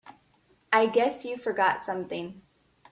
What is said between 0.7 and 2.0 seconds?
I guess you forgot